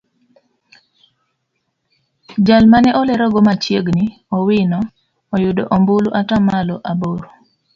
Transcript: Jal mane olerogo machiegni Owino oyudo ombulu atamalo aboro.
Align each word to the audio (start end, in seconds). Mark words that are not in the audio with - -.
Jal 2.45 2.63
mane 2.71 2.91
olerogo 3.01 3.39
machiegni 3.47 4.05
Owino 4.37 4.79
oyudo 5.35 5.63
ombulu 5.75 6.09
atamalo 6.19 6.75
aboro. 6.91 7.27